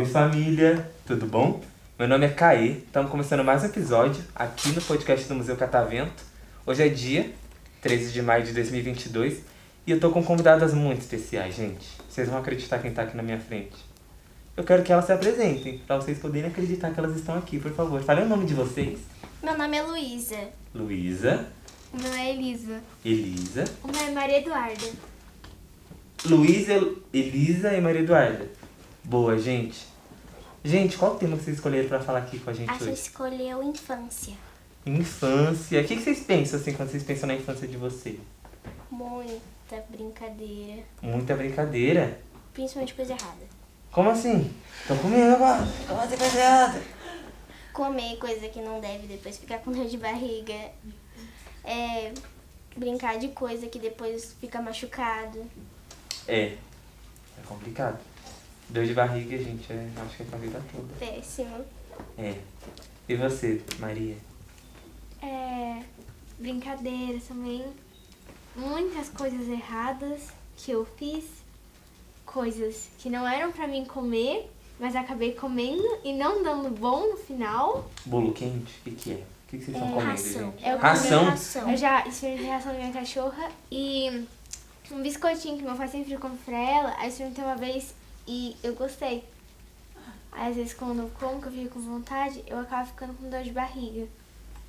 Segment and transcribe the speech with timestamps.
[0.00, 1.60] Oi família, tudo bom?
[1.98, 6.24] Meu nome é Caê, estamos começando mais um episódio aqui no podcast do Museu Catavento.
[6.64, 7.30] Hoje é dia
[7.82, 9.42] 13 de maio de 2022
[9.86, 11.86] e eu tô com convidadas muito especiais, gente.
[12.08, 13.76] Vocês vão acreditar quem tá aqui na minha frente.
[14.56, 17.72] Eu quero que elas se apresentem, para vocês poderem acreditar que elas estão aqui, por
[17.72, 18.02] favor.
[18.02, 18.98] Falem o nome de vocês.
[19.46, 20.48] Meu nome é Luísa.
[20.74, 21.46] Luísa,
[21.94, 22.82] O meu é Elisa.
[23.04, 24.90] Elisa, O meu é Maria Eduarda.
[26.24, 26.72] Luísa,
[27.12, 28.50] Elisa e Maria Eduarda.
[29.04, 29.86] Boa, gente.
[30.64, 32.82] Gente, qual o tema que vocês escolheram pra falar aqui com a gente A gente
[32.90, 32.92] hoje?
[32.94, 34.34] escolheu infância.
[34.84, 35.80] Infância.
[35.80, 38.18] O que vocês pensam, assim, quando vocês pensam na infância de vocês?
[38.90, 40.82] Muita brincadeira.
[41.00, 42.20] Muita brincadeira.
[42.52, 43.46] Principalmente coisa errada.
[43.92, 44.52] Como assim?
[44.88, 45.72] Tô comendo, mano.
[45.86, 46.95] Como assim, coisa errada?
[47.76, 50.72] Comer coisa que não deve, depois ficar com dor de barriga.
[51.62, 52.10] É,
[52.74, 55.44] brincar de coisa que depois fica machucado.
[56.26, 56.56] É.
[57.36, 58.00] É complicado.
[58.70, 60.94] Dor de barriga, gente, é, acho que é pra vida toda.
[60.98, 61.66] Péssimo.
[62.16, 62.40] É.
[63.06, 64.16] E você, Maria?
[65.20, 65.82] É.
[66.38, 67.62] Brincadeiras também.
[68.54, 71.26] Muitas coisas erradas que eu fiz.
[72.24, 77.16] Coisas que não eram pra mim comer, mas acabei comendo e não dando bom no
[77.16, 77.90] final.
[78.04, 78.72] Bolo quente?
[78.80, 79.14] O que, que é?
[79.14, 80.50] O que, que vocês estão É, comendo, ração.
[80.52, 80.68] gente?
[80.68, 81.18] Eu ração?
[81.20, 81.70] comi ração.
[81.70, 84.24] Eu já experimentei a ração da minha cachorra e
[84.90, 86.94] um biscoitinho que meu pai sempre compra pra ela.
[86.98, 87.94] Aí eu experimentei uma vez
[88.26, 89.24] e eu gostei.
[90.32, 93.30] Aí, às vezes quando eu como, que eu fico com vontade, eu acabo ficando com
[93.30, 94.06] dor de barriga.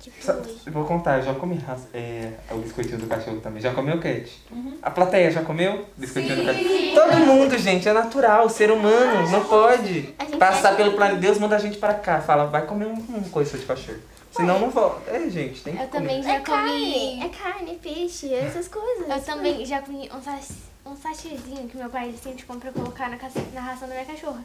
[0.00, 3.62] Tipo vou contar, eu já comi raça- é, o biscoitinho do cachorro também.
[3.62, 4.30] Já comeu, Cat?
[4.50, 4.76] Uhum.
[4.82, 5.86] A plateia já comeu?
[5.96, 6.68] Biscoitinho do cachorro?
[6.94, 8.44] Todo mundo, gente, é natural.
[8.44, 11.20] O ser humano não pode gente passar pelo que- planeta.
[11.20, 12.20] Deus manda a gente pra cá.
[12.20, 13.98] Fala, vai comer um, um coisa de cachorro.
[14.30, 15.10] Senão não volta.
[15.10, 16.06] É, gente, tem que Eu comer.
[16.08, 17.22] também já É carne, comi.
[17.24, 19.08] é carne, peixe, essas coisas.
[19.08, 20.48] Eu também já comi um, sach
[20.84, 23.94] um sachêzinho que meu pai ele sempre compra pra colocar na, caça- na ração da
[23.94, 24.44] minha cachorra.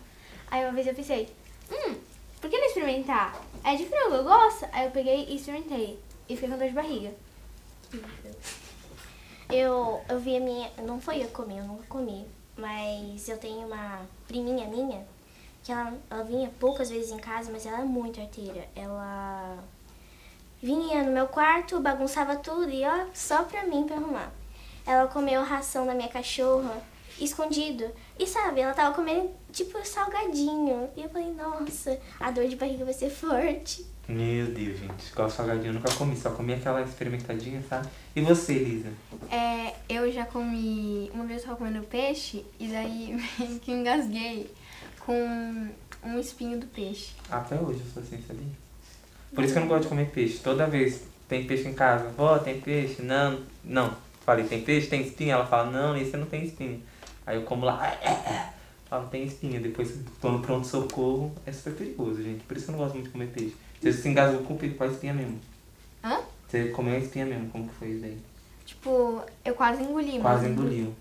[0.49, 1.27] Aí uma vez eu pensei,
[1.71, 1.95] hum,
[2.39, 3.39] por que não experimentar?
[3.63, 4.65] É de frango, eu gosto.
[4.71, 5.99] Aí eu peguei e experimentei.
[6.27, 7.13] E fiquei com dor de barriga.
[9.51, 10.71] Eu, eu vi a minha.
[10.83, 12.25] Não foi eu comer, eu nunca comi.
[12.57, 15.05] Mas eu tenho uma priminha minha
[15.63, 18.67] que ela, ela vinha poucas vezes em casa, mas ela é muito arteira.
[18.75, 19.57] Ela
[20.61, 24.31] vinha no meu quarto, bagunçava tudo e ó, só pra mim pra arrumar.
[24.85, 26.81] Ela comeu ração da minha cachorra
[27.23, 27.85] escondido.
[28.17, 30.89] E sabe, ela tava comendo tipo salgadinho.
[30.95, 33.85] E eu falei, nossa, a dor de barriga vai ser forte.
[34.07, 35.11] Meu Deus, gente.
[35.11, 36.17] Igual salgadinho eu nunca comi.
[36.17, 37.87] Só comi aquela experimentadinha, sabe?
[38.15, 38.89] E você, Elisa?
[39.31, 41.11] É, eu já comi.
[41.13, 44.51] Uma vez eu tava comendo peixe e daí meio que engasguei
[45.05, 45.69] com
[46.03, 47.11] um espinho do peixe.
[47.29, 48.47] Até hoje eu sou assim, sabia?
[49.33, 50.39] Por isso que eu não gosto de comer peixe.
[50.39, 52.09] Toda vez tem peixe em casa.
[52.09, 53.03] Vó, tem peixe?
[53.03, 53.95] Não, não.
[54.25, 54.87] Falei, tem peixe?
[54.87, 55.35] Tem espinha?
[55.35, 56.79] Ela fala, não, esse não tem espinha.
[57.29, 57.95] Aí eu como lá,
[58.89, 59.59] falo, tem espinha.
[59.59, 62.43] Depois, quando pronto socorro, é super perigoso, gente.
[62.43, 63.55] Por isso que eu não gosto muito de comer peixe.
[63.79, 65.39] Você se engasgou com, com a espinha mesmo.
[66.03, 66.21] Hã?
[66.47, 68.17] Você comeu a espinha mesmo, como que foi isso daí?
[68.65, 70.19] Tipo, eu quase engoli.
[70.19, 70.95] Quase mas engoliu.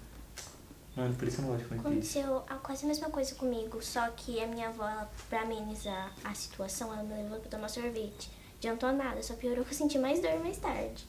[0.94, 2.20] Mano, por isso eu não gosto de comer peixe.
[2.20, 6.12] Aconteceu a quase a mesma coisa comigo, só que a minha avó, ela, pra amenizar
[6.22, 8.30] a situação, ela me levou pra tomar sorvete.
[8.58, 11.06] Adiantou nada, só piorou que eu senti mais dor mais tarde.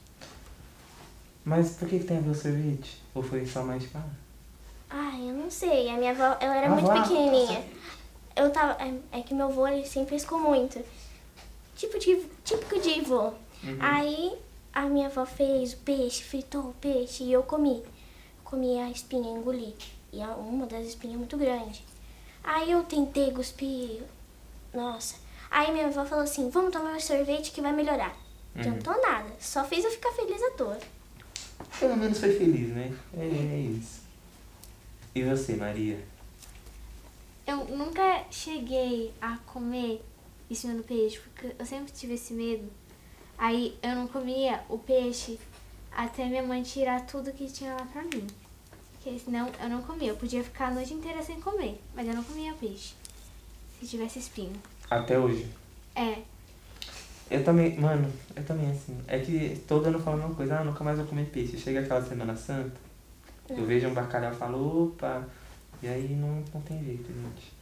[1.44, 3.02] Mas por que, que tem a ver o sorvete?
[3.14, 4.08] Ou foi só mais tipo, ah,
[4.90, 7.02] Ai, eu não sei, a minha avó, ela era Ah, muito vá.
[7.02, 7.64] pequenininha.
[8.36, 10.82] Eu tava, é, é que meu avô, ele sempre riscou muito.
[11.76, 13.28] Tipo de, típico de avô.
[13.62, 13.76] Uhum.
[13.80, 14.32] Aí,
[14.72, 17.82] a minha avó fez o peixe, fritou o peixe e eu comi.
[18.44, 19.76] Comi a espinha, engoli.
[20.12, 21.84] E a- uma das espinhas é muito grande.
[22.42, 24.02] Aí eu tentei cuspir.
[24.74, 25.16] Nossa.
[25.50, 28.10] Aí minha avó falou assim: vamos tomar um sorvete que vai melhorar.
[28.54, 28.60] Uhum.
[28.60, 29.28] Adiantou nada.
[29.38, 30.78] Só fez eu ficar feliz à toa.
[31.78, 32.92] Pelo menos foi feliz, né?
[33.16, 34.00] É, é isso.
[35.14, 35.98] E você, Maria?
[37.46, 40.02] Eu nunca cheguei a comer
[40.48, 42.70] em cima do peixe, porque eu sempre tive esse medo.
[43.36, 45.38] Aí eu não comia o peixe
[45.90, 48.26] até minha mãe tirar tudo que tinha lá pra mim.
[48.92, 50.10] Porque senão eu não comia.
[50.10, 52.94] Eu podia ficar a noite inteira sem comer, mas eu não comia peixe.
[53.80, 54.52] Se tivesse espinho.
[54.90, 55.46] Até hoje.
[55.94, 56.18] É,
[57.30, 58.96] Eu também, mano, eu também assim.
[59.06, 61.56] É que todo ano a mesma coisa, ah, nunca mais vou comer peixe.
[61.56, 62.78] Chega aquela Semana Santa,
[63.56, 65.26] eu vejo um bacalhau e falo, opa,
[65.82, 67.52] e aí não, não tem jeito, gente.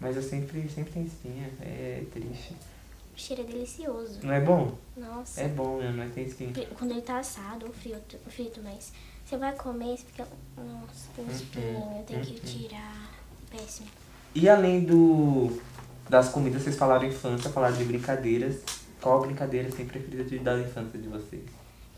[0.00, 2.54] Mas eu sempre, sempre tenho espinha, é triste.
[3.14, 4.20] O cheiro é delicioso.
[4.22, 4.76] Não é bom?
[4.96, 5.40] Nossa.
[5.40, 6.52] É bom mesmo, mas tem espinha.
[6.78, 8.92] Quando ele tá assado ou frito, frito, mas
[9.24, 10.26] você vai comer, você fica.
[10.56, 13.10] Nossa, tem um espinho, tem que tirar.
[13.50, 13.88] Péssimo.
[14.34, 15.60] E além do
[16.08, 18.62] das comidas, vocês falaram infância, falaram de brincadeiras.
[19.00, 21.42] qual a brincadeira assim, preferida de, da infância de vocês?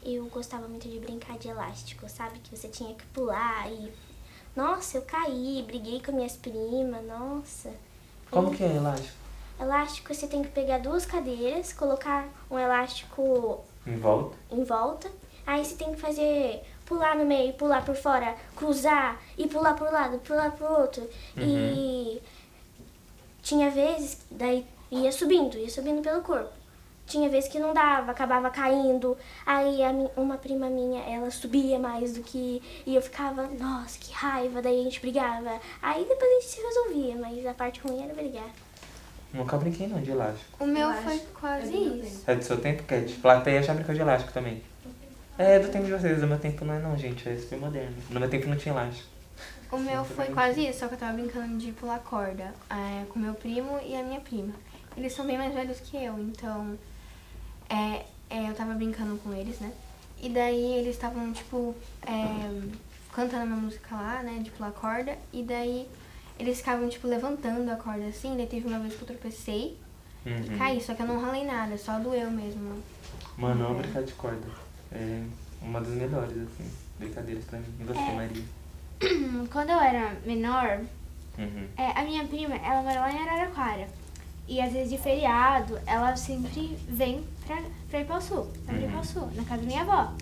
[0.03, 2.39] Eu gostava muito de brincar de elástico, sabe?
[2.41, 3.93] Que você tinha que pular e.
[4.57, 7.71] Nossa, eu caí, briguei com minhas primas, nossa.
[8.31, 9.15] Como que é elástico?
[9.61, 14.37] Elástico você tem que pegar duas cadeiras, colocar um elástico Em volta?
[14.51, 15.11] em volta.
[15.47, 19.93] Aí você tem que fazer pular no meio, pular por fora, cruzar e pular pro
[19.93, 21.09] lado, pular pro outro.
[21.37, 22.21] E
[23.43, 26.51] tinha vezes, daí ia subindo, ia subindo pelo corpo.
[27.07, 29.17] Tinha vezes que não dava, acabava caindo.
[29.45, 32.63] Aí a mi- uma prima minha, ela subia mais do que.
[32.87, 34.63] E eu ficava, nossa, que raiva.
[34.63, 35.59] Daí a gente brigava.
[35.83, 38.49] Aí depois a gente se resolvia, mas a parte ruim era brigar.
[39.33, 40.63] Nunca brinquei não de elástico.
[40.63, 42.25] O meu Eu foi quase é isso.
[42.29, 43.13] É do seu tempo, Cat?
[43.15, 44.63] Plateia já brincou de elástico também.
[45.39, 47.29] É do tempo de vocês, do meu tempo não é não, gente.
[47.29, 47.95] É super moderno.
[48.11, 49.09] No meu tempo não tinha elástico.
[49.73, 53.19] O meu foi quase isso, só que eu tava brincando de pular corda é, com
[53.21, 54.53] meu primo e a minha prima.
[54.97, 56.79] Eles são bem mais velhos que eu, então
[57.69, 59.73] é, é, eu tava brincando com eles, né?
[60.21, 61.75] E daí eles estavam, tipo,
[62.07, 62.69] é,
[63.13, 65.89] cantando uma música lá, né, de pular corda, e daí
[66.39, 69.79] eles ficavam, tipo, levantando a corda assim, daí teve uma vez que eu tropecei
[70.27, 70.59] e Uhum.
[70.59, 72.83] caí, só que eu não ralei nada, só doeu mesmo.
[73.39, 74.47] Mano, amo brincar de corda.
[74.93, 75.23] É
[75.63, 77.67] uma das melhores, assim, brincadeiras pra mim.
[77.81, 78.45] E você, Maria?
[79.51, 80.81] Quando eu era menor,
[81.39, 81.67] Uhum.
[81.79, 83.89] É, a minha prima, ela mora lá em Araraquara.
[84.51, 88.85] E às vezes de feriado, ela sempre vem pra, pra ir pro sul, pra ir
[88.87, 88.91] Uhum.
[88.91, 90.13] pro sul, na casa da minha avó.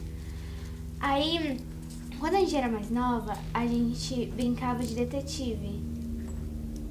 [1.01, 1.59] Aí,
[2.21, 5.81] quando a gente era mais nova, a gente brincava de detetive.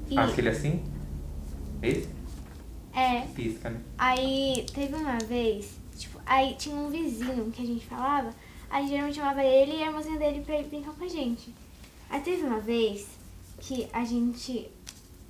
[0.10, 0.84] E, Aquele assim?
[1.84, 2.10] Esse?
[2.94, 3.80] é, Pisca, né?
[4.00, 8.32] aí teve uma vez, tipo, aí tinha um vizinho que a gente falava,
[8.70, 11.54] a gente geralmente chamava ele e a irmãzinha dele pra ir brincar com a gente.
[12.10, 13.06] Aí teve uma vez
[13.60, 14.68] que a gente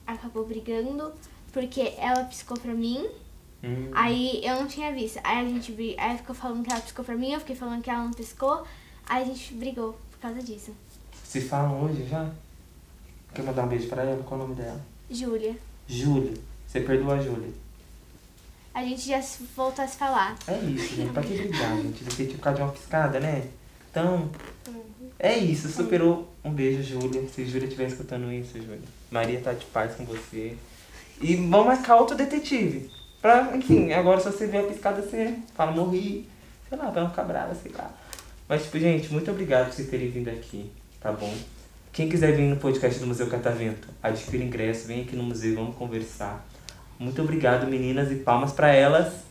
[0.05, 1.11] acabou brigando
[1.57, 3.05] porque ela piscou pra mim
[3.63, 3.89] Hum.
[3.91, 5.19] Aí eu não tinha visto.
[5.23, 7.81] Aí a gente bri- aí ficou falando que ela piscou pra mim, eu fiquei falando
[7.81, 8.63] que ela não piscou.
[9.09, 10.71] Aí a gente brigou por causa disso.
[11.23, 12.29] Se falam hoje já?
[13.33, 14.21] Quer mandar um beijo pra ela?
[14.23, 14.79] Qual o nome dela?
[15.09, 15.55] Júlia.
[15.87, 16.33] Júlia.
[16.67, 17.49] Você perdoa a Júlia.
[18.75, 19.19] A gente já
[19.55, 20.37] voltou a se falar.
[20.47, 21.11] É isso, gente.
[21.11, 22.03] Pra que brigar, gente?
[22.03, 23.47] Detetive por causa de uma piscada, né?
[23.89, 24.29] Então,
[25.17, 25.67] é isso.
[25.69, 26.31] Superou.
[26.45, 27.27] Um beijo, Júlia.
[27.29, 28.79] Se Júlia estiver escutando isso, Júlia.
[29.09, 30.55] Maria tá de paz com você.
[31.21, 32.89] E vamos marcar outro detetive.
[33.21, 36.27] Pra, enfim, agora se você vê a piscada, você fala, morri.
[36.69, 37.91] Sei lá, não ficar brava, sei lá.
[38.47, 40.71] Mas, tipo, gente, muito obrigado por vocês terem vindo aqui,
[41.01, 41.33] tá bom?
[41.91, 45.75] Quem quiser vir no podcast do Museu Catavento, adquira ingresso, vem aqui no museu, vamos
[45.75, 46.45] conversar.
[46.99, 49.26] Muito obrigado, meninas, e palmas pra elas.